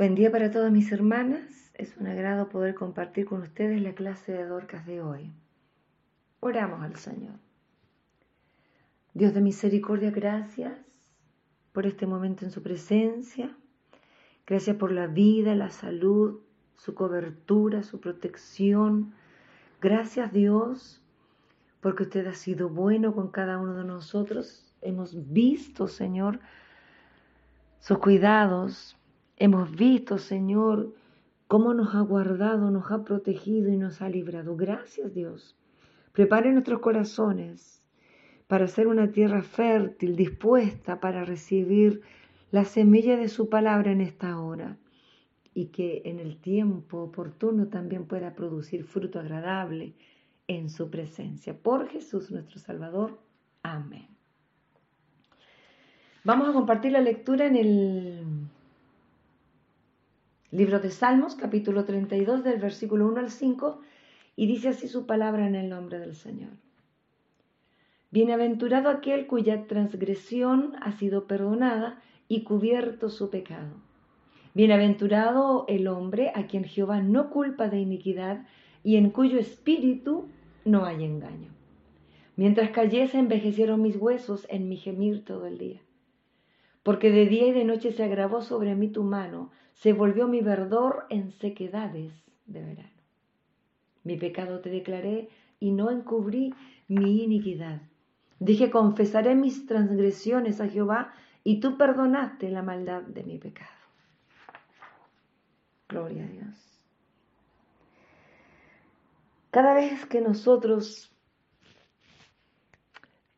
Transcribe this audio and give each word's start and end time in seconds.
Buen 0.00 0.14
día 0.14 0.32
para 0.32 0.50
todas 0.50 0.72
mis 0.72 0.90
hermanas. 0.92 1.72
Es 1.74 1.94
un 1.98 2.06
agrado 2.06 2.48
poder 2.48 2.74
compartir 2.74 3.26
con 3.26 3.42
ustedes 3.42 3.82
la 3.82 3.92
clase 3.92 4.32
de 4.32 4.46
Dorcas 4.46 4.86
de 4.86 5.02
hoy. 5.02 5.30
Oramos 6.40 6.82
al 6.82 6.96
Señor. 6.96 7.34
Dios 9.12 9.34
de 9.34 9.42
misericordia, 9.42 10.10
gracias 10.10 10.72
por 11.74 11.84
este 11.84 12.06
momento 12.06 12.46
en 12.46 12.50
su 12.50 12.62
presencia. 12.62 13.54
Gracias 14.46 14.74
por 14.76 14.90
la 14.90 15.06
vida, 15.06 15.54
la 15.54 15.68
salud, 15.68 16.40
su 16.76 16.94
cobertura, 16.94 17.82
su 17.82 18.00
protección. 18.00 19.12
Gracias 19.82 20.32
Dios 20.32 21.02
porque 21.82 22.04
usted 22.04 22.26
ha 22.26 22.32
sido 22.32 22.70
bueno 22.70 23.14
con 23.14 23.30
cada 23.30 23.58
uno 23.58 23.74
de 23.74 23.84
nosotros. 23.84 24.72
Hemos 24.80 25.30
visto, 25.30 25.88
Señor, 25.88 26.40
sus 27.80 27.98
cuidados, 27.98 28.96
Hemos 29.40 29.74
visto, 29.74 30.18
Señor, 30.18 30.92
cómo 31.48 31.72
nos 31.72 31.94
ha 31.94 32.00
guardado, 32.02 32.70
nos 32.70 32.92
ha 32.92 33.04
protegido 33.04 33.72
y 33.72 33.78
nos 33.78 34.02
ha 34.02 34.10
librado. 34.10 34.54
Gracias, 34.54 35.14
Dios. 35.14 35.56
Prepare 36.12 36.52
nuestros 36.52 36.80
corazones 36.80 37.82
para 38.48 38.68
ser 38.68 38.86
una 38.86 39.12
tierra 39.12 39.40
fértil, 39.40 40.14
dispuesta 40.14 41.00
para 41.00 41.24
recibir 41.24 42.02
la 42.50 42.66
semilla 42.66 43.16
de 43.16 43.28
su 43.28 43.48
palabra 43.48 43.92
en 43.92 44.02
esta 44.02 44.38
hora 44.38 44.76
y 45.54 45.68
que 45.68 46.02
en 46.04 46.20
el 46.20 46.36
tiempo 46.36 46.98
oportuno 46.98 47.68
también 47.68 48.04
pueda 48.04 48.34
producir 48.34 48.84
fruto 48.84 49.20
agradable 49.20 49.94
en 50.48 50.68
su 50.68 50.90
presencia. 50.90 51.56
Por 51.56 51.88
Jesús 51.88 52.30
nuestro 52.30 52.58
Salvador. 52.58 53.18
Amén. 53.62 54.20
Vamos 56.22 56.50
a 56.50 56.52
compartir 56.52 56.92
la 56.92 57.00
lectura 57.00 57.46
en 57.46 57.56
el 57.56 58.19
Libro 60.52 60.80
de 60.80 60.90
Salmos, 60.90 61.36
capítulo 61.36 61.84
32, 61.84 62.42
del 62.42 62.58
versículo 62.58 63.06
1 63.06 63.20
al 63.20 63.30
5, 63.30 63.80
y 64.34 64.48
dice 64.48 64.70
así 64.70 64.88
su 64.88 65.06
palabra 65.06 65.46
en 65.46 65.54
el 65.54 65.68
nombre 65.68 66.00
del 66.00 66.16
Señor. 66.16 66.50
Bienaventurado 68.10 68.90
aquel 68.90 69.28
cuya 69.28 69.68
transgresión 69.68 70.72
ha 70.80 70.90
sido 70.90 71.28
perdonada 71.28 72.02
y 72.26 72.42
cubierto 72.42 73.10
su 73.10 73.30
pecado. 73.30 73.76
Bienaventurado 74.52 75.66
el 75.68 75.86
hombre 75.86 76.32
a 76.34 76.48
quien 76.48 76.64
Jehová 76.64 77.00
no 77.00 77.30
culpa 77.30 77.68
de 77.68 77.78
iniquidad 77.78 78.44
y 78.82 78.96
en 78.96 79.10
cuyo 79.10 79.38
espíritu 79.38 80.26
no 80.64 80.84
hay 80.84 81.04
engaño. 81.04 81.52
Mientras 82.34 82.70
cayese 82.70 83.20
envejecieron 83.20 83.82
mis 83.82 83.94
huesos 83.94 84.48
en 84.50 84.68
mi 84.68 84.76
gemir 84.76 85.24
todo 85.24 85.46
el 85.46 85.58
día. 85.58 85.80
Porque 86.82 87.10
de 87.10 87.26
día 87.26 87.46
y 87.46 87.52
de 87.52 87.64
noche 87.64 87.92
se 87.92 88.04
agravó 88.04 88.40
sobre 88.40 88.74
mí 88.74 88.88
tu 88.88 89.02
mano, 89.02 89.50
se 89.74 89.92
volvió 89.92 90.28
mi 90.28 90.40
verdor 90.40 91.06
en 91.10 91.30
sequedades 91.32 92.12
de 92.46 92.62
verano. 92.62 92.88
Mi 94.04 94.16
pecado 94.16 94.60
te 94.60 94.70
declaré 94.70 95.28
y 95.58 95.72
no 95.72 95.90
encubrí 95.90 96.54
mi 96.88 97.22
iniquidad. 97.22 97.82
Dije, 98.38 98.70
confesaré 98.70 99.34
mis 99.34 99.66
transgresiones 99.66 100.60
a 100.60 100.68
Jehová 100.68 101.12
y 101.44 101.60
tú 101.60 101.76
perdonaste 101.76 102.50
la 102.50 102.62
maldad 102.62 103.02
de 103.02 103.22
mi 103.24 103.38
pecado. 103.38 103.70
Gloria 105.88 106.24
a 106.24 106.28
Dios. 106.28 106.70
Cada 109.50 109.74
vez 109.74 110.06
que 110.06 110.20
nosotros 110.20 111.12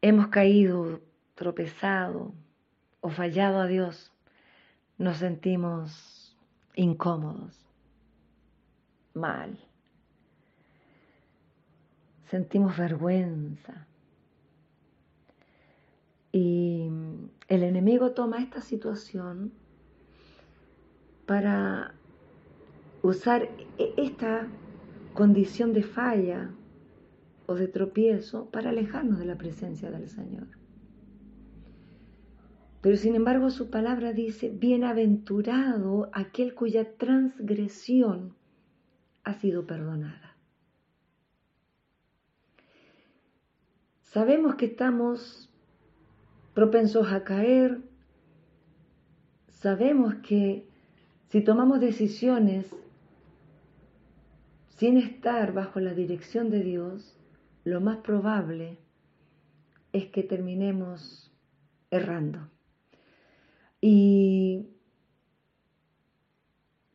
hemos 0.02 0.28
caído, 0.28 1.00
tropezado 1.34 2.34
o 3.02 3.10
fallado 3.10 3.60
a 3.60 3.66
Dios, 3.66 4.12
nos 4.96 5.18
sentimos 5.18 6.34
incómodos, 6.74 7.68
mal. 9.12 9.58
Sentimos 12.30 12.78
vergüenza. 12.78 13.86
Y 16.30 16.88
el 17.48 17.62
enemigo 17.62 18.12
toma 18.12 18.40
esta 18.40 18.62
situación 18.62 19.52
para 21.26 21.94
usar 23.02 23.50
e-, 23.78 23.94
esta 23.98 24.46
condición 25.12 25.74
de 25.74 25.82
falla 25.82 26.50
o 27.46 27.54
de 27.54 27.66
tropiezo 27.66 28.46
para 28.46 28.70
alejarnos 28.70 29.18
de 29.18 29.26
la 29.26 29.36
presencia 29.36 29.90
del 29.90 30.08
Señor. 30.08 30.61
Pero 32.82 32.96
sin 32.96 33.14
embargo 33.14 33.50
su 33.50 33.70
palabra 33.70 34.12
dice, 34.12 34.50
bienaventurado 34.50 36.10
aquel 36.12 36.52
cuya 36.54 36.96
transgresión 36.96 38.34
ha 39.22 39.34
sido 39.34 39.66
perdonada. 39.68 40.36
Sabemos 44.00 44.56
que 44.56 44.66
estamos 44.66 45.48
propensos 46.54 47.12
a 47.12 47.22
caer, 47.22 47.80
sabemos 49.48 50.16
que 50.16 50.68
si 51.28 51.40
tomamos 51.40 51.78
decisiones 51.78 52.66
sin 54.70 54.98
estar 54.98 55.54
bajo 55.54 55.78
la 55.78 55.94
dirección 55.94 56.50
de 56.50 56.64
Dios, 56.64 57.16
lo 57.62 57.80
más 57.80 57.98
probable 57.98 58.78
es 59.92 60.06
que 60.06 60.24
terminemos 60.24 61.32
errando. 61.92 62.50
Y 63.84 64.68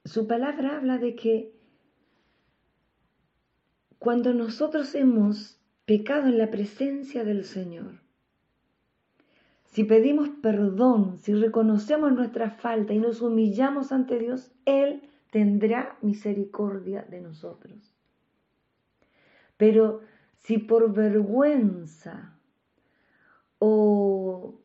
su 0.05 0.25
palabra 0.25 0.77
habla 0.77 0.97
de 0.97 1.15
que 1.15 1.53
cuando 3.99 4.33
nosotros 4.33 4.95
hemos 4.95 5.59
pecado 5.85 6.27
en 6.27 6.37
la 6.37 6.49
presencia 6.49 7.25
del 7.25 7.43
Señor, 7.43 7.99
si 9.65 9.83
pedimos 9.83 10.29
perdón, 10.41 11.17
si 11.17 11.33
reconocemos 11.33 12.13
nuestra 12.13 12.51
falta 12.51 12.93
y 12.93 12.99
nos 12.99 13.21
humillamos 13.21 13.91
ante 13.91 14.17
Dios, 14.17 14.49
Él 14.63 15.01
tendrá 15.29 15.97
misericordia 16.01 17.01
de 17.01 17.19
nosotros. 17.19 17.93
Pero 19.57 19.99
si 20.37 20.57
por 20.57 20.93
vergüenza 20.93 22.33
o 23.59 24.61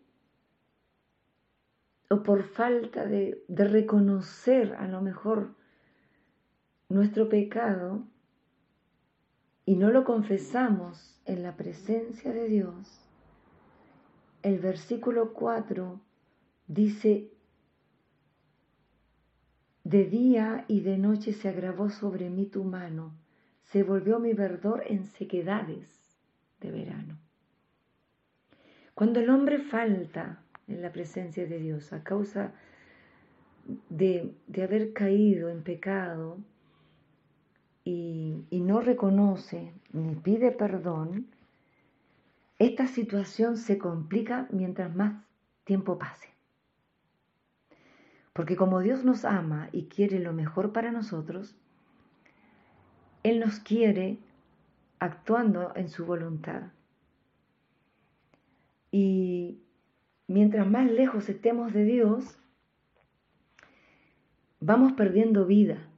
o 2.13 2.23
por 2.23 2.43
falta 2.43 3.07
de, 3.07 3.43
reconocer 3.49 4.75
a 4.75 4.87
lo 4.87 5.01
mejor 5.01 5.55
nuestro 6.91 7.31
pecado 7.31 8.07
y 9.65 9.77
no 9.77 9.91
lo 9.91 10.05
confesamos 10.05 11.23
en 11.25 11.43
la 11.43 11.57
presencia 11.57 12.31
de 12.33 12.49
Dios, 12.49 13.09
el 14.43 14.59
versículo 14.59 15.33
4 15.33 16.01
dice, 16.67 17.31
de 19.85 20.05
día 20.05 20.67
y 20.69 20.81
de 20.81 20.99
noche 20.99 21.33
se 21.33 21.49
agravó 21.49 21.89
sobre 21.89 22.29
mí 22.29 22.45
tu 22.45 22.63
mano, 22.63 23.15
se 23.63 23.85
volvió 23.85 24.19
mi 24.19 24.35
verdor 24.35 24.83
en 24.87 25.07
sequedades 25.07 25.89
de 26.61 26.73
verano. 26.73 27.19
Cuando 28.95 29.21
el 29.21 29.31
hombre 29.31 29.61
falta 29.61 30.42
en 30.69 30.83
la 30.83 30.93
presencia 30.93 31.47
de 31.47 31.59
Dios 31.59 31.93
a 31.93 32.03
causa 32.03 32.53
de, 33.89 34.33
haber 34.63 34.93
caído 34.93 35.49
en 35.49 35.63
pecado 35.63 36.39
y, 37.85 38.45
y 38.51 38.61
no 38.61 38.81
reconoce 38.81 39.73
ni 39.93 40.15
pide 40.15 40.51
perdón, 40.51 41.27
esta 42.59 42.87
situación 42.87 43.57
se 43.57 43.79
complica 43.79 44.47
mientras 44.51 44.95
más 44.95 45.25
tiempo 45.65 45.99
pase. 45.99 46.29
Porque 48.33 48.57
como 48.57 48.81
Dios 48.81 49.05
nos 49.05 49.25
ama 49.25 49.69
y 49.73 49.87
quiere 49.87 50.19
lo 50.19 50.33
mejor 50.33 50.73
para 50.73 50.91
nosotros, 50.91 51.55
Él 53.23 53.41
nos 53.41 53.59
quiere 53.61 54.19
actuando 54.99 55.73
en 55.75 55.89
su 55.89 56.07
voluntad. 56.07 56.63
Y 58.91 59.59
mientras 60.27 60.67
más 60.67 60.91
lejos 60.91 61.29
estemos 61.29 61.73
de 61.73 61.85
Dios, 61.85 62.39
vamos 64.61 64.93
perdiendo 64.93 65.47
vida, 65.47 65.89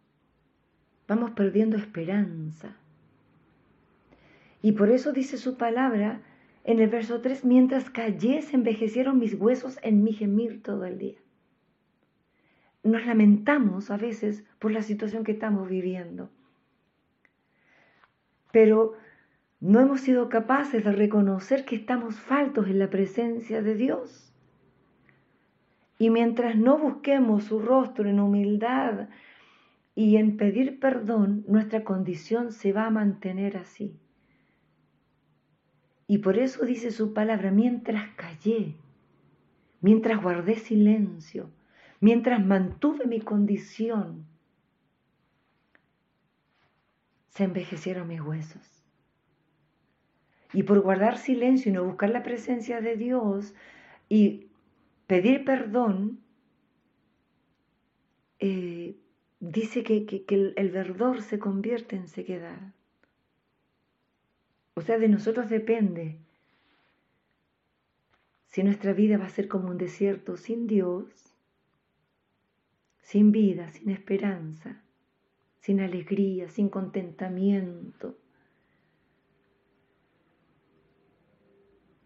vamos 1.07 1.33
perdiendo 1.33 1.77
esperanza. 1.77 2.77
Y 4.63 4.73
por 4.73 4.91
eso 4.91 5.13
dice 5.13 5.37
su 5.37 5.57
palabra 5.57 6.23
en 6.65 6.81
el 6.81 6.89
verso 6.89 7.21
3, 7.21 7.45
mientras 7.45 7.91
cayese 7.91 8.57
envejecieron 8.57 9.19
mis 9.19 9.35
huesos 9.35 9.79
en 9.83 10.03
mi 10.03 10.15
gemir 10.15 10.63
todo 10.63 10.87
el 10.87 10.99
día. 10.99 11.19
Nos 12.83 13.05
lamentamos 13.05 13.91
a 13.91 13.99
veces 13.99 14.45
por 14.59 14.73
la 14.73 14.83
situación 14.83 15.25
que 15.25 15.33
estamos 15.33 15.69
viviendo, 15.69 16.31
pero 18.53 18.95
no 19.61 19.81
hemos 19.81 20.01
sido 20.01 20.29
capaces 20.29 20.85
de 20.85 20.93
reconocer 20.93 21.65
que 21.65 21.77
estamos 21.77 22.17
faltos 22.17 22.69
en 22.69 22.79
la 22.79 22.91
presencia 22.91 23.63
de 23.63 23.75
Dios. 23.75 24.33
Y 25.99 26.11
mientras 26.11 26.57
no 26.57 26.79
busquemos 26.79 27.45
su 27.45 27.61
rostro 27.61 28.09
en 28.09 28.21
humildad 28.21 29.09
y 29.95 30.17
en 30.17 30.37
pedir 30.37 30.81
perdón, 30.81 31.45
nuestra 31.49 31.85
condición 31.85 32.53
se 32.53 32.73
va 32.73 32.87
a 32.87 32.91
mantener 32.91 33.57
así. 33.57 33.97
Y 36.07 36.19
por 36.19 36.37
eso 36.37 36.67
dice 36.67 36.91
su 36.91 37.15
palabra, 37.15 37.51
mientras 37.51 38.11
callé, 38.17 38.75
mientras 39.81 40.23
guardé 40.23 40.57
silencio, 40.57 41.51
mientras 42.01 42.45
mantuve 42.45 43.07
mi 43.07 43.21
condición, 43.21 44.27
se 47.29 47.45
envejecieron 47.45 48.07
mis 48.09 48.21
huesos. 48.21 48.74
Y 50.55 50.63
por 50.63 50.81
guardar 50.81 51.19
silencio 51.19 51.71
y 51.71 51.75
no 51.75 51.85
buscar 51.85 52.11
la 52.11 52.23
presencia 52.23 52.81
de 52.81 52.97
Dios 52.97 53.55
y 54.09 54.47
pedir 55.07 55.45
perdón, 55.45 56.21
eh, 58.39 58.97
dice 59.41 59.83
que, 59.83 60.07
que 60.07 60.55
el 60.57 60.71
verdor 60.71 61.21
se 61.21 61.39
convierte 61.39 61.97
en 61.97 62.09
sequedad. 62.09 62.73
O 64.75 64.81
sea, 64.81 64.99
de 64.99 65.09
nosotros 65.09 65.51
depende 65.51 66.19
si 68.47 68.63
nuestra 68.63 68.93
vida 68.93 69.19
va 69.19 69.27
a 69.27 69.31
ser 69.31 69.49
como 69.49 69.69
un 69.69 69.79
desierto 69.79 70.37
sin 70.37 70.69
Dios, 70.69 71.35
sin 73.03 73.33
vida, 73.33 73.69
sin 73.73 73.91
esperanza, 73.91 74.81
sin 75.61 75.81
alegría, 75.81 76.49
sin 76.49 76.69
contentamiento. 76.69 78.17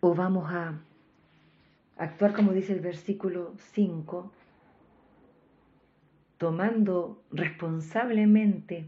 O 0.00 0.14
vamos 0.14 0.50
a 0.50 0.80
actuar 1.96 2.32
como 2.32 2.52
dice 2.52 2.72
el 2.72 2.80
versículo 2.80 3.54
5, 3.56 4.30
tomando 6.38 7.22
responsablemente 7.32 8.86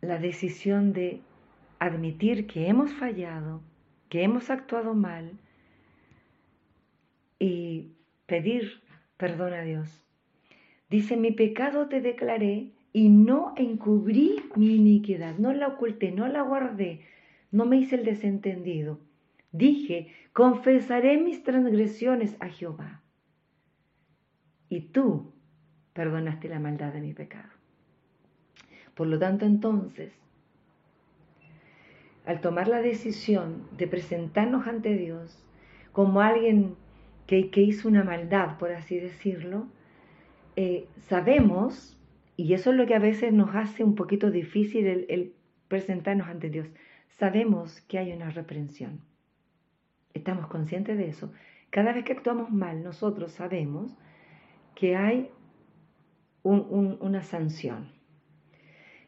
la 0.00 0.18
decisión 0.18 0.92
de 0.92 1.20
admitir 1.80 2.46
que 2.46 2.68
hemos 2.68 2.92
fallado, 2.92 3.60
que 4.08 4.22
hemos 4.22 4.50
actuado 4.50 4.94
mal 4.94 5.32
y 7.40 7.92
pedir 8.26 8.82
perdón 9.16 9.52
a 9.52 9.62
Dios. 9.62 10.04
Dice, 10.90 11.16
mi 11.16 11.32
pecado 11.32 11.88
te 11.88 12.00
declaré 12.00 12.70
y 12.92 13.08
no 13.08 13.54
encubrí 13.56 14.36
mi 14.54 14.76
iniquidad, 14.76 15.38
no 15.38 15.52
la 15.52 15.68
oculté, 15.68 16.12
no 16.12 16.28
la 16.28 16.42
guardé, 16.42 17.00
no 17.52 17.66
me 17.66 17.76
hice 17.76 17.96
el 17.96 18.04
desentendido. 18.04 18.98
Dije, 19.52 20.08
confesaré 20.32 21.18
mis 21.18 21.44
transgresiones 21.44 22.36
a 22.40 22.48
Jehová. 22.48 23.02
Y 24.68 24.80
tú 24.80 25.30
perdonaste 25.92 26.48
la 26.48 26.58
maldad 26.58 26.94
de 26.94 27.02
mi 27.02 27.12
pecado. 27.12 27.50
Por 28.94 29.06
lo 29.06 29.18
tanto, 29.18 29.44
entonces, 29.44 30.12
al 32.24 32.40
tomar 32.40 32.68
la 32.68 32.80
decisión 32.80 33.68
de 33.76 33.86
presentarnos 33.86 34.66
ante 34.66 34.96
Dios 34.96 35.44
como 35.92 36.22
alguien 36.22 36.76
que, 37.26 37.50
hizo 37.56 37.88
una 37.88 38.04
maldad, 38.04 38.58
por 38.58 38.72
así 38.72 38.98
decirlo, 38.98 39.66
eh, 40.56 40.86
sabemos, 41.08 41.98
y 42.36 42.54
eso 42.54 42.70
es 42.70 42.76
lo 42.76 42.86
que 42.86 42.94
a 42.94 42.98
veces 42.98 43.32
nos 43.32 43.54
hace 43.54 43.84
un 43.84 43.94
poquito 43.94 44.30
difícil 44.30 44.86
el 44.86 45.32
presentarnos 45.68 46.28
ante 46.28 46.50
Dios, 46.50 46.68
sabemos 47.18 47.80
que 47.82 47.98
hay 47.98 48.12
una 48.12 48.30
reprensión. 48.30 49.00
Estamos 50.14 50.46
conscientes 50.48 50.98
de 50.98 51.08
eso. 51.08 51.32
Cada 51.70 51.92
vez 51.92 52.04
que 52.04 52.12
actuamos 52.12 52.50
mal, 52.50 52.82
nosotros 52.82 53.32
sabemos 53.32 53.96
que 54.74 54.96
hay 54.96 55.30
una 56.42 57.22
sanción. 57.22 57.92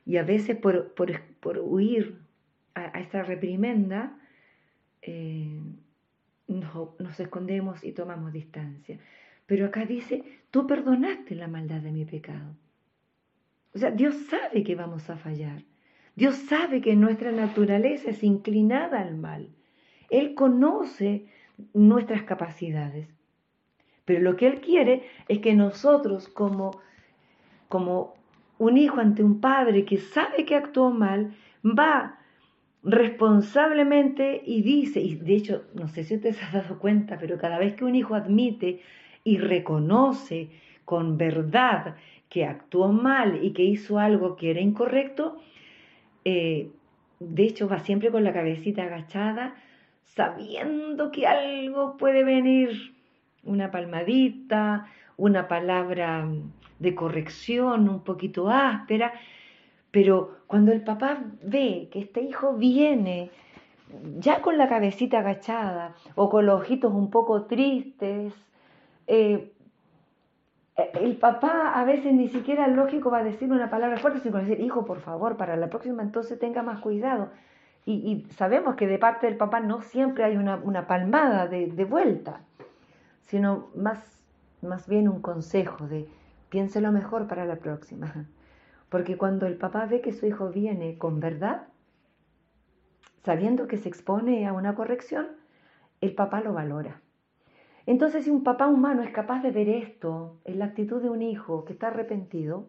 Y 0.06 0.16
a 0.18 0.22
veces 0.22 0.56
por, 0.56 0.94
por 0.94 1.58
huir 1.58 2.20
a, 2.74 2.98
esta 3.00 3.22
reprimenda, 3.22 4.18
eh, 5.02 5.60
nos, 6.48 7.20
escondemos 7.20 7.84
y 7.84 7.92
tomamos 7.92 8.32
distancia. 8.32 8.98
Pero 9.46 9.66
acá 9.66 9.84
dice, 9.84 10.24
tú 10.50 10.66
perdonaste 10.66 11.34
la 11.34 11.48
maldad 11.48 11.80
de 11.80 11.92
mi 11.92 12.04
pecado. 12.04 12.56
O 13.74 13.78
sea, 13.78 13.90
Dios 13.90 14.14
sabe 14.30 14.62
que 14.62 14.74
vamos 14.74 15.08
a 15.10 15.16
fallar. 15.16 15.62
Dios 16.16 16.36
sabe 16.36 16.80
que 16.80 16.94
nuestra 16.94 17.32
naturaleza 17.32 18.10
es 18.10 18.22
inclinada 18.22 19.00
al 19.00 19.16
mal. 19.16 19.48
Él 20.10 20.34
conoce 20.34 21.26
nuestras 21.72 22.22
capacidades. 22.22 23.08
Pero 24.04 24.20
lo 24.20 24.36
que 24.36 24.46
Él 24.46 24.60
quiere 24.60 25.08
es 25.28 25.38
que 25.40 25.54
nosotros, 25.54 26.28
como, 26.28 26.80
como 27.68 28.14
un 28.58 28.76
hijo 28.76 29.00
ante 29.00 29.24
un 29.24 29.40
padre 29.40 29.84
que 29.84 29.98
sabe 29.98 30.44
que 30.44 30.54
actuó 30.54 30.90
mal, 30.90 31.34
va 31.64 32.18
responsablemente 32.82 34.42
y 34.44 34.62
dice, 34.62 35.00
y 35.00 35.14
de 35.16 35.34
hecho, 35.34 35.64
no 35.74 35.88
sé 35.88 36.04
si 36.04 36.16
usted 36.16 36.34
se 36.34 36.44
ha 36.44 36.62
dado 36.62 36.78
cuenta, 36.78 37.16
pero 37.18 37.38
cada 37.38 37.58
vez 37.58 37.74
que 37.74 37.84
un 37.84 37.94
hijo 37.94 38.14
admite 38.14 38.82
y 39.24 39.38
reconoce 39.38 40.50
con 40.84 41.16
verdad 41.16 41.96
que 42.28 42.44
actuó 42.44 42.92
mal 42.92 43.42
y 43.42 43.52
que 43.52 43.62
hizo 43.62 43.98
algo 43.98 44.36
que 44.36 44.50
era 44.50 44.60
incorrecto, 44.60 45.38
eh, 46.24 46.70
de 47.20 47.42
hecho 47.44 47.68
va 47.68 47.78
siempre 47.80 48.10
con 48.10 48.24
la 48.24 48.32
cabecita 48.32 48.84
agachada, 48.84 49.54
sabiendo 50.04 51.10
que 51.10 51.26
algo 51.26 51.96
puede 51.96 52.24
venir, 52.24 52.94
una 53.42 53.70
palmadita, 53.70 54.86
una 55.16 55.48
palabra 55.48 56.28
de 56.78 56.94
corrección 56.94 57.88
un 57.88 58.04
poquito 58.04 58.50
áspera, 58.50 59.12
pero 59.90 60.38
cuando 60.46 60.72
el 60.72 60.82
papá 60.82 61.24
ve 61.42 61.88
que 61.92 62.00
este 62.00 62.22
hijo 62.22 62.54
viene 62.54 63.30
ya 64.18 64.40
con 64.40 64.58
la 64.58 64.68
cabecita 64.68 65.20
agachada 65.20 65.94
o 66.14 66.28
con 66.28 66.46
los 66.46 66.60
ojitos 66.60 66.92
un 66.92 67.10
poco 67.10 67.44
tristes, 67.44 68.34
eh, 69.06 69.52
el 70.76 71.16
papá 71.16 71.72
a 71.74 71.84
veces 71.84 72.12
ni 72.12 72.28
siquiera 72.28 72.66
lógico 72.66 73.10
va 73.10 73.18
a 73.18 73.24
decir 73.24 73.50
una 73.52 73.70
palabra 73.70 73.96
fuerte, 73.98 74.20
sino 74.20 74.38
decir, 74.38 74.60
hijo, 74.60 74.84
por 74.84 75.00
favor, 75.00 75.36
para 75.36 75.56
la 75.56 75.68
próxima 75.68 76.02
entonces 76.02 76.38
tenga 76.38 76.62
más 76.62 76.80
cuidado. 76.80 77.30
Y, 77.86 78.26
sabemos 78.30 78.76
que 78.76 78.86
de 78.86 78.98
parte 78.98 79.26
del 79.26 79.36
papá 79.36 79.60
no 79.60 79.82
siempre 79.82 80.24
hay 80.24 80.36
una, 80.36 80.86
palmada 80.86 81.46
de, 81.46 81.66
de, 81.66 81.84
vuelta, 81.84 82.40
sino 83.22 83.68
más, 83.74 84.18
más 84.62 84.88
bien 84.88 85.06
un 85.06 85.20
consejo 85.20 85.86
de 85.86 86.08
piénselo 86.48 86.92
mejor 86.92 87.28
para 87.28 87.44
la 87.44 87.56
próxima. 87.56 88.26
Porque 88.88 89.18
cuando 89.18 89.46
el 89.46 89.56
papá 89.56 89.84
ve 89.84 90.00
que 90.00 90.12
su 90.12 90.24
hijo 90.24 90.48
viene 90.48 90.96
con 90.96 91.20
verdad, 91.20 91.66
sabiendo 93.22 93.66
que 93.66 93.76
se 93.76 93.88
expone 93.90 94.46
a 94.46 94.54
una 94.54 94.74
corrección, 94.74 95.28
el 96.00 96.14
papá 96.14 96.40
lo 96.40 96.54
valora. 96.54 97.02
Entonces, 97.86 98.24
si 98.24 98.30
un 98.30 98.42
papá 98.42 98.66
humano 98.66 99.02
es 99.02 99.10
capaz 99.10 99.42
de 99.42 99.50
ver 99.50 99.68
esto 99.68 100.40
en 100.44 100.58
la 100.58 100.66
actitud 100.66 101.02
de 101.02 101.10
un 101.10 101.22
hijo 101.22 101.64
que 101.64 101.74
está 101.74 101.88
arrepentido, 101.88 102.68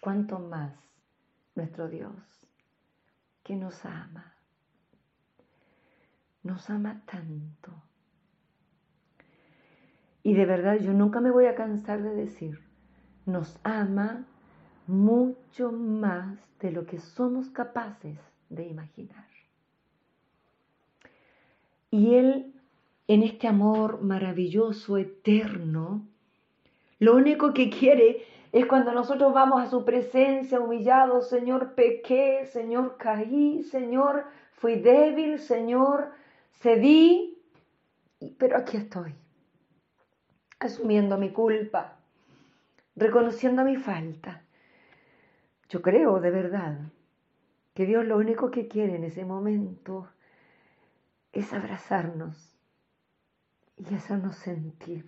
¿cuánto 0.00 0.38
más 0.38 0.74
nuestro 1.54 1.88
Dios, 1.88 2.12
que 3.42 3.54
nos 3.54 3.84
ama? 3.84 4.34
Nos 6.42 6.68
ama 6.70 7.02
tanto. 7.06 7.72
Y 10.24 10.34
de 10.34 10.46
verdad 10.46 10.78
yo 10.80 10.92
nunca 10.92 11.20
me 11.20 11.30
voy 11.30 11.46
a 11.46 11.54
cansar 11.54 12.02
de 12.02 12.14
decir, 12.14 12.58
nos 13.26 13.58
ama 13.62 14.24
mucho 14.86 15.70
más 15.70 16.38
de 16.60 16.72
lo 16.72 16.86
que 16.86 16.98
somos 16.98 17.50
capaces 17.50 18.18
de 18.48 18.66
imaginar. 18.66 19.26
Y 21.90 22.14
Él, 22.14 22.54
en 23.06 23.22
este 23.22 23.46
amor 23.48 24.02
maravilloso, 24.02 24.96
eterno, 24.96 26.06
lo 26.98 27.14
único 27.16 27.52
que 27.52 27.68
quiere 27.68 28.24
es 28.52 28.66
cuando 28.66 28.92
nosotros 28.92 29.34
vamos 29.34 29.60
a 29.60 29.66
su 29.68 29.84
presencia 29.84 30.60
humillados, 30.60 31.28
Señor, 31.28 31.74
pequé, 31.74 32.46
Señor, 32.46 32.96
caí, 32.98 33.62
Señor, 33.64 34.26
fui 34.52 34.76
débil, 34.76 35.38
Señor, 35.38 36.12
cedí, 36.52 37.42
pero 38.38 38.56
aquí 38.56 38.76
estoy, 38.76 39.14
asumiendo 40.60 41.18
mi 41.18 41.30
culpa, 41.30 41.98
reconociendo 42.96 43.64
mi 43.64 43.76
falta. 43.76 44.44
Yo 45.68 45.82
creo 45.82 46.20
de 46.20 46.30
verdad 46.30 46.78
que 47.74 47.86
Dios 47.86 48.04
lo 48.06 48.16
único 48.16 48.50
que 48.50 48.68
quiere 48.68 48.94
en 48.94 49.04
ese 49.04 49.24
momento 49.24 50.08
es 51.32 51.52
abrazarnos 51.52 52.53
y 53.90 53.94
hacernos 53.94 54.36
sentir 54.36 55.06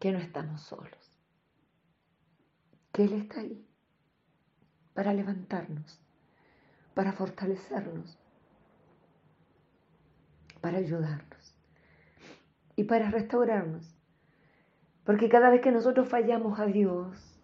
que 0.00 0.12
no 0.12 0.18
estamos 0.18 0.62
solos, 0.62 1.18
que 2.92 3.04
Él 3.04 3.12
está 3.14 3.40
ahí 3.40 3.66
para 4.94 5.12
levantarnos, 5.12 6.00
para 6.94 7.12
fortalecernos, 7.12 8.18
para 10.60 10.78
ayudarnos 10.78 11.54
y 12.76 12.84
para 12.84 13.10
restaurarnos 13.10 13.94
Porque 15.04 15.28
cada 15.28 15.50
vez 15.50 15.60
que 15.60 15.72
nosotros 15.72 16.08
fallamos 16.08 16.60
a 16.60 16.66
Dios, 16.66 17.40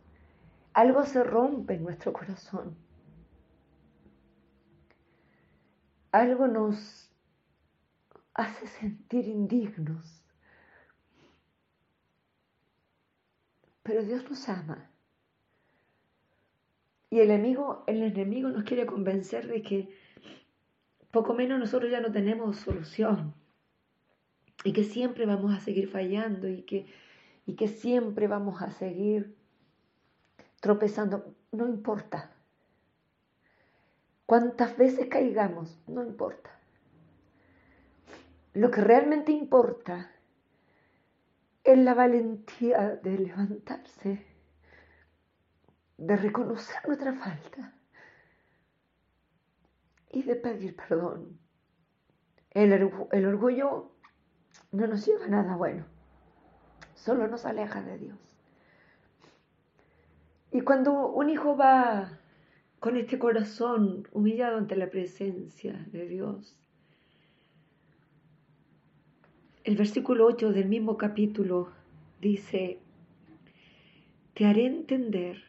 algo 0.72 1.04
se 1.04 1.24
rompe 1.24 1.74
en 1.74 1.82
nuestro 1.82 2.12
corazón. 2.12 2.76
Algo 6.12 6.46
nos 6.46 7.10
hace 8.34 8.66
sentir 8.68 9.26
indignos. 9.26 10.17
Pero 13.88 14.02
Dios 14.02 14.28
nos 14.28 14.46
ama. 14.50 14.90
Y 17.08 17.20
el 17.20 17.30
enemigo, 17.30 17.84
el 17.86 18.02
enemigo 18.02 18.50
nos 18.50 18.64
quiere 18.64 18.84
convencer 18.84 19.48
de 19.48 19.62
que 19.62 19.88
poco 21.10 21.32
menos 21.32 21.58
nosotros 21.58 21.90
ya 21.90 22.00
no 22.00 22.12
tenemos 22.12 22.58
solución 22.58 23.32
y 24.62 24.74
que 24.74 24.84
siempre 24.84 25.24
vamos 25.24 25.56
a 25.56 25.60
seguir 25.60 25.88
fallando 25.88 26.50
y 26.50 26.64
que, 26.64 26.84
y 27.46 27.54
que 27.54 27.66
siempre 27.66 28.28
vamos 28.28 28.60
a 28.60 28.70
seguir 28.72 29.34
tropezando. 30.60 31.34
No 31.50 31.66
importa. 31.66 32.30
Cuántas 34.26 34.76
veces 34.76 35.06
caigamos, 35.06 35.80
no 35.86 36.02
importa. 36.02 36.50
Lo 38.52 38.70
que 38.70 38.82
realmente 38.82 39.32
importa 39.32 40.12
es 41.68 41.76
la 41.76 41.92
valentía 41.92 42.96
de 43.02 43.18
levantarse, 43.18 44.24
de 45.98 46.16
reconocer 46.16 46.76
nuestra 46.86 47.12
falta 47.12 47.74
y 50.10 50.22
de 50.22 50.34
pedir 50.36 50.74
perdón. 50.74 51.38
El, 52.52 52.72
el 53.12 53.26
orgullo 53.26 53.92
no 54.72 54.86
nos 54.86 55.04
lleva 55.04 55.26
a 55.26 55.28
nada 55.28 55.56
bueno, 55.56 55.84
solo 56.94 57.28
nos 57.28 57.44
aleja 57.44 57.82
de 57.82 57.98
Dios. 57.98 58.38
Y 60.50 60.62
cuando 60.62 61.08
un 61.08 61.28
hijo 61.28 61.54
va 61.54 62.18
con 62.80 62.96
este 62.96 63.18
corazón 63.18 64.08
humillado 64.12 64.56
ante 64.56 64.74
la 64.74 64.88
presencia 64.88 65.84
de 65.88 66.08
Dios, 66.08 66.58
el 69.68 69.76
versículo 69.76 70.24
8 70.24 70.52
del 70.52 70.66
mismo 70.66 70.96
capítulo 70.96 71.70
dice, 72.22 72.80
te 74.32 74.46
haré 74.46 74.64
entender 74.64 75.44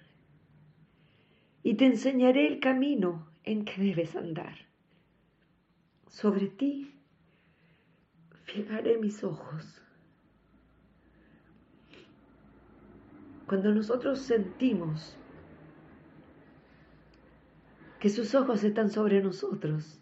y 1.64 1.76
te 1.76 1.86
enseñaré 1.86 2.46
el 2.46 2.60
camino 2.60 3.32
en 3.46 3.64
que 3.64 3.82
debes 3.82 4.18
andar. 4.18 4.58
Sobre 6.10 6.48
ti 6.48 6.94
fijaré 8.44 8.98
mis 8.98 9.24
ojos. 9.24 9.82
Cuando 13.48 13.74
nosotros 13.74 14.20
sentimos 14.20 15.16
que 18.02 18.10
sus 18.10 18.36
ojos 18.36 18.66
están 18.66 18.92
sobre 18.92 19.24
nosotros, 19.24 20.02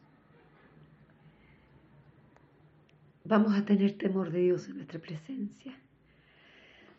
vamos 3.28 3.58
a 3.58 3.66
tener 3.66 3.98
temor 3.98 4.32
de 4.32 4.40
Dios 4.40 4.68
en 4.70 4.78
nuestra 4.78 5.00
presencia. 5.00 5.78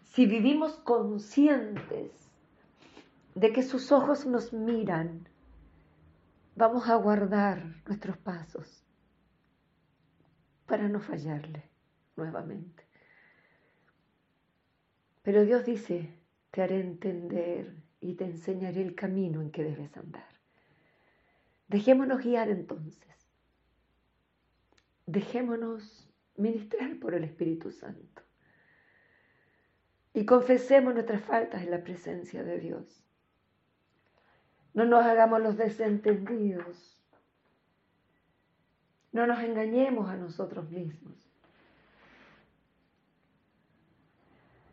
Si 0.05 0.27
vivimos 0.27 0.77
conscientes 0.79 2.13
de 3.35 3.53
que 3.53 3.63
sus 3.63 3.93
ojos 3.93 4.27
nos 4.27 4.53
miran, 4.53 5.27
vamos 6.55 6.89
a 6.89 6.97
guardar 6.97 7.83
nuestros 7.87 8.19
pasos 8.19 8.85
para 10.67 10.89
no 10.89 11.01
fallarle 11.01 11.63
nuevamente. 12.17 12.85
Pero 15.23 15.45
Dios 15.45 15.65
dice, 15.65 16.15
te 16.51 16.63
haré 16.63 16.81
entender 16.81 17.75
y 18.01 18.15
te 18.15 18.25
enseñaré 18.25 18.83
el 18.83 18.95
camino 18.95 19.41
en 19.41 19.51
que 19.51 19.65
debes 19.65 19.97
andar. 19.97 20.29
Dejémonos 21.69 22.23
guiar 22.23 22.51
entonces. 22.51 23.17
Dejémonos 25.07 26.08
ministrar 26.39 26.99
por 26.99 27.15
el 27.15 27.25
Espíritu 27.25 27.71
Santo. 27.71 28.23
Y 30.15 30.25
confesemos 30.25 30.95
nuestras 30.95 31.23
faltas 31.23 31.63
en 31.63 31.71
la 31.71 31.83
presencia 31.83 32.43
de 32.43 32.59
Dios. 32.59 33.05
No 34.75 34.85
nos 34.85 35.05
hagamos 35.05 35.41
los 35.41 35.57
desentendidos 35.57 36.99
no 39.13 39.27
nos 39.27 39.41
engañemos 39.43 40.09
a 40.09 40.17
nosotros 40.17 40.71
mismos. 40.71 41.15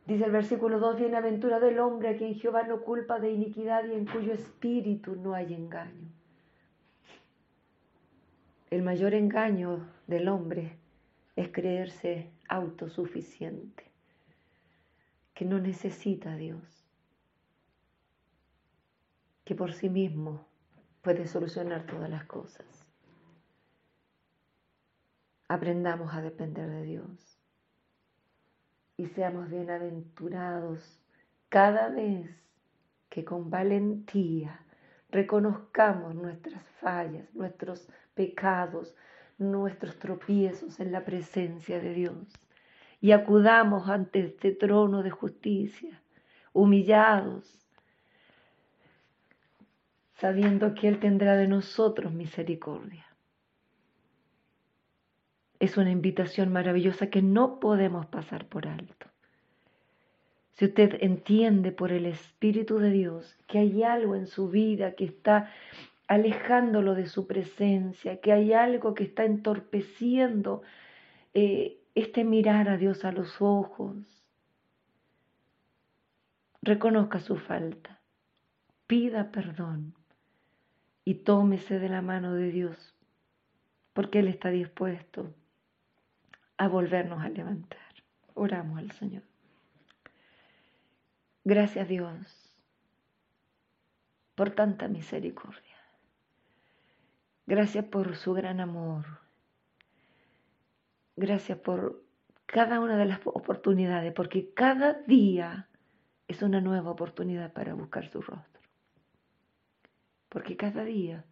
Dice 0.05 0.25
el 0.25 0.31
versículo 0.31 0.77
2, 0.79 0.99
bienaventura 0.99 1.59
del 1.59 1.79
hombre 1.79 2.09
a 2.09 2.17
quien 2.17 2.35
Jehová 2.35 2.63
no 2.63 2.81
culpa 2.81 3.19
de 3.19 3.31
iniquidad 3.31 3.85
y 3.85 3.93
en 3.93 4.05
cuyo 4.05 4.33
espíritu 4.33 5.15
no 5.15 5.33
hay 5.33 5.53
engaño. 5.53 6.11
El 8.69 8.83
mayor 8.83 9.15
engaño 9.15 9.87
del 10.05 10.27
hombre 10.27 10.77
es 11.35 11.49
creerse 11.49 12.31
autosuficiente, 12.47 13.91
que 15.33 15.45
no 15.45 15.59
necesita 15.59 16.33
a 16.33 16.35
Dios, 16.37 16.85
que 19.43 19.55
por 19.55 19.73
sí 19.73 19.89
mismo 19.89 20.45
puede 21.01 21.27
solucionar 21.27 21.85
todas 21.85 22.09
las 22.09 22.25
cosas. 22.25 22.65
Aprendamos 25.47 26.13
a 26.13 26.21
depender 26.21 26.69
de 26.69 26.83
Dios 26.83 27.39
y 28.97 29.07
seamos 29.07 29.49
bienaventurados 29.49 30.99
cada 31.49 31.89
vez 31.89 32.29
que 33.09 33.23
con 33.23 33.49
valentía 33.49 34.65
reconozcamos 35.11 36.15
nuestras 36.15 36.67
fallas, 36.81 37.33
nuestros 37.35 37.87
pecados, 38.13 38.95
nuestros 39.37 39.97
tropiezos 39.99 40.79
en 40.79 40.91
la 40.91 41.03
presencia 41.03 41.79
de 41.79 41.93
Dios 41.93 42.17
y 43.01 43.11
acudamos 43.11 43.89
ante 43.89 44.19
este 44.19 44.51
trono 44.51 45.03
de 45.03 45.11
justicia, 45.11 46.01
humillados, 46.53 47.59
sabiendo 50.15 50.73
que 50.73 50.87
Él 50.87 50.99
tendrá 50.99 51.35
de 51.35 51.47
nosotros 51.47 52.13
misericordia. 52.13 53.05
Es 55.59 55.77
una 55.77 55.91
invitación 55.91 56.51
maravillosa 56.51 57.07
que 57.07 57.21
no 57.21 57.59
podemos 57.59 58.05
pasar 58.07 58.47
por 58.47 58.67
alto. 58.67 59.07
Si 60.53 60.65
usted 60.65 60.97
entiende 61.01 61.71
por 61.71 61.91
el 61.91 62.05
Espíritu 62.05 62.79
de 62.79 62.89
Dios 62.89 63.37
que 63.47 63.59
hay 63.59 63.83
algo 63.83 64.15
en 64.15 64.27
su 64.27 64.49
vida 64.49 64.93
que 64.93 65.05
está 65.05 65.51
alejándolo 66.07 66.95
de 66.95 67.07
su 67.07 67.27
presencia, 67.27 68.21
que 68.21 68.31
hay 68.31 68.53
algo 68.53 68.93
que 68.93 69.03
está 69.03 69.25
entorpeciendo 69.25 70.61
eh, 71.33 71.79
este 71.95 72.23
mirar 72.23 72.69
a 72.69 72.77
Dios 72.77 73.05
a 73.05 73.11
los 73.11 73.41
ojos, 73.41 73.95
reconozca 76.61 77.19
su 77.19 77.37
falta, 77.37 77.99
pida 78.87 79.31
perdón 79.31 79.95
y 81.03 81.15
tómese 81.15 81.79
de 81.79 81.89
la 81.89 82.01
mano 82.01 82.33
de 82.33 82.51
Dios, 82.51 82.95
porque 83.93 84.19
Él 84.19 84.27
está 84.27 84.49
dispuesto 84.49 85.33
a 86.57 86.67
volvernos 86.67 87.23
a 87.23 87.29
levantar. 87.29 87.79
Oramos 88.33 88.79
al 88.79 88.91
Señor. 88.91 89.23
Gracias 91.43 91.87
Dios 91.87 92.45
por 94.35 94.51
tanta 94.51 94.87
misericordia. 94.87 95.74
Gracias 97.47 97.85
por 97.85 98.15
su 98.15 98.33
gran 98.33 98.59
amor. 98.59 99.05
Gracias 101.15 101.57
por 101.59 102.03
cada 102.45 102.79
una 102.79 102.97
de 102.97 103.05
las 103.05 103.19
oportunidades, 103.25 104.13
porque 104.13 104.53
cada 104.53 104.93
día 104.93 105.67
es 106.27 106.41
una 106.41 106.61
nueva 106.61 106.91
oportunidad 106.91 107.53
para 107.53 107.73
buscar 107.73 108.09
su 108.09 108.21
rostro. 108.21 108.61
Porque 110.29 110.57
cada 110.57 110.83
día 110.83 111.25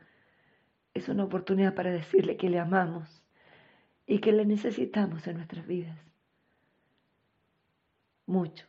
es 0.94 1.10
una 1.10 1.24
oportunidad 1.24 1.74
para 1.74 1.92
decirle 1.92 2.38
que 2.38 2.50
le 2.50 2.60
amamos 2.60 3.24
y 4.06 4.20
que 4.20 4.32
le 4.32 4.46
necesitamos 4.46 5.26
en 5.28 5.38
nuestras 5.38 5.66
vidas. 5.66 5.98
Mucho. 8.26 8.66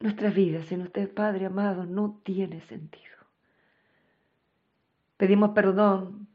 Nuestras 0.00 0.34
vidas 0.34 0.66
sin 0.66 0.82
usted, 0.82 1.12
Padre 1.12 1.46
amado, 1.46 1.86
no 1.86 2.20
tiene 2.22 2.60
sentido. 2.62 3.15
Pedimos 5.16 5.50
perdón 5.50 6.28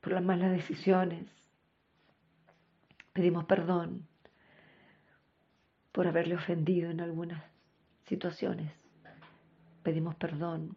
por 0.00 0.12
las 0.12 0.22
malas 0.22 0.50
decisiones. 0.52 1.28
Pedimos 3.12 3.44
perdón 3.44 4.06
por 5.92 6.06
haberle 6.06 6.36
ofendido 6.36 6.90
en 6.90 7.00
algunas 7.00 7.42
situaciones. 8.06 8.72
Pedimos 9.82 10.14
perdón 10.16 10.76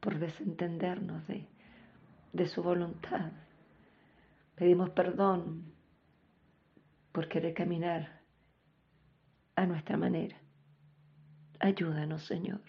por 0.00 0.18
desentendernos 0.18 1.26
de 1.26 1.48
de 2.34 2.48
su 2.48 2.62
voluntad. 2.62 3.30
Pedimos 4.56 4.90
perdón 4.90 5.72
por 7.12 7.28
querer 7.28 7.54
caminar 7.54 8.20
a 9.54 9.64
nuestra 9.66 9.96
manera. 9.96 10.36
Ayúdanos, 11.60 12.26
Señor. 12.26 12.60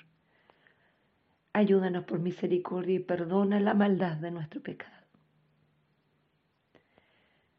Ayúdanos 1.55 2.03
por 2.03 2.19
misericordia 2.19 2.95
y 2.95 2.99
perdona 2.99 3.61
la 3.61 3.73
maldad 3.73 4.17
de 4.17 4.29
nuestro 4.29 4.61
pecado. 4.61 5.05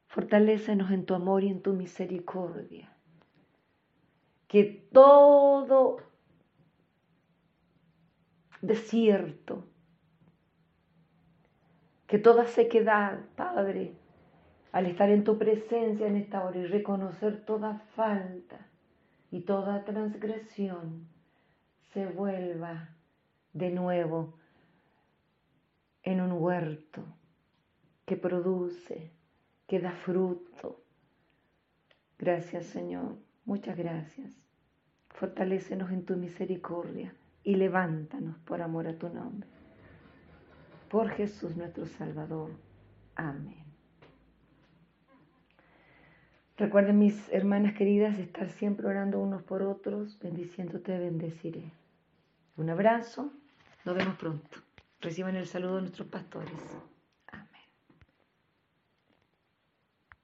Fortalécenos 0.07 0.91
en 0.91 1.07
tu 1.07 1.15
amor 1.15 1.45
y 1.45 1.49
en 1.49 1.63
tu 1.63 1.73
misericordia. 1.73 2.93
Que 4.49 4.65
todo 4.93 5.97
desierto, 8.61 9.65
que 12.07 12.19
toda 12.19 12.45
sequedad, 12.49 13.21
Padre, 13.35 13.95
al 14.73 14.85
estar 14.85 15.09
en 15.09 15.25
tu 15.25 15.39
presencia 15.39 16.07
en 16.07 16.17
esta 16.17 16.45
hora 16.45 16.59
y 16.59 16.67
reconocer 16.67 17.47
toda 17.47 17.79
falta 17.95 18.59
y 19.31 19.41
toda 19.41 19.87
transgresión, 19.87 21.09
se 21.95 22.05
vuelva 22.05 22.91
de 23.57 23.71
nuevo 23.71 24.35
en 26.03 26.21
un 26.21 26.33
huerto 26.33 27.03
que 28.05 28.17
produce, 28.17 29.11
que 29.67 29.81
da 29.81 29.93
fruto. 29.93 30.83
Gracias 32.19 32.67
Señor, 32.67 33.17
muchas 33.47 33.77
gracias. 33.77 34.31
Fortalécenos 35.09 35.91
en 35.91 36.05
tu 36.05 36.17
misericordia 36.17 37.15
y 37.43 37.55
levántanos 37.55 38.37
por 38.41 38.61
amor 38.61 38.89
a 38.89 38.99
tu 38.99 39.09
nombre. 39.09 39.49
Por 40.91 41.09
Jesús 41.09 41.57
nuestro 41.57 41.87
Salvador. 41.87 42.51
Amén. 43.15 43.65
Recuerden 46.59 46.99
mis 46.99 47.31
hermanas 47.33 47.75
queridas 47.75 48.19
estar 48.19 48.51
siempre 48.51 48.87
orando 48.87 49.19
unos 49.19 49.43
por 49.43 49.63
otros, 49.63 50.19
bendiciéndote, 50.19 50.99
bendeciré. 50.99 51.73
Un 52.57 52.71
abrazo, 52.71 53.33
nos 53.87 53.97
vemos 53.97 54.17
pronto. 54.17 54.59
Reciban 55.01 55.37
el 55.37 55.47
saludo 55.47 55.77
de 55.77 55.83
nuestros 55.83 56.09
pastores. 56.09 56.53